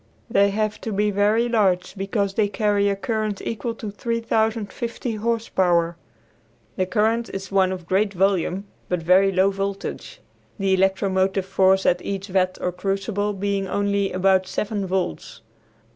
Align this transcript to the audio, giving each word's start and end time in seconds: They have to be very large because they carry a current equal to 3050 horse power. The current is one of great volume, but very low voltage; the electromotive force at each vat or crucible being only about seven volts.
They 0.31 0.49
have 0.49 0.81
to 0.81 0.91
be 0.91 1.11
very 1.11 1.47
large 1.47 1.93
because 1.95 2.33
they 2.33 2.47
carry 2.47 2.89
a 2.89 2.95
current 2.95 3.39
equal 3.39 3.75
to 3.75 3.91
3050 3.91 5.11
horse 5.17 5.47
power. 5.47 5.95
The 6.75 6.87
current 6.87 7.29
is 7.29 7.51
one 7.51 7.71
of 7.71 7.85
great 7.85 8.11
volume, 8.11 8.65
but 8.89 9.03
very 9.03 9.31
low 9.31 9.51
voltage; 9.51 10.19
the 10.57 10.73
electromotive 10.73 11.45
force 11.45 11.85
at 11.85 12.01
each 12.03 12.29
vat 12.29 12.57
or 12.59 12.71
crucible 12.71 13.33
being 13.33 13.67
only 13.67 14.11
about 14.11 14.47
seven 14.47 14.87
volts. 14.87 15.41